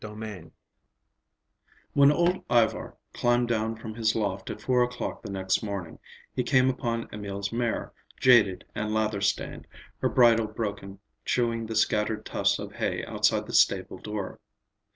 VIII 0.03 0.49
When 1.93 2.11
old 2.11 2.43
Ivar 2.49 2.97
climbed 3.13 3.49
down 3.49 3.75
from 3.75 3.93
his 3.93 4.15
loft 4.15 4.49
at 4.49 4.59
four 4.59 4.81
o'clock 4.81 5.21
the 5.21 5.29
next 5.29 5.61
morning, 5.61 5.99
he 6.35 6.41
came 6.41 6.71
upon 6.71 7.07
Emil's 7.13 7.51
mare, 7.53 7.93
jaded 8.19 8.65
and 8.73 8.95
lather 8.95 9.21
stained, 9.21 9.67
her 9.99 10.09
bridle 10.09 10.47
broken, 10.47 10.97
chewing 11.23 11.67
the 11.67 11.75
scattered 11.75 12.25
tufts 12.25 12.57
of 12.57 12.71
hay 12.77 13.05
outside 13.05 13.45
the 13.45 13.53
stable 13.53 13.99
door. 13.99 14.39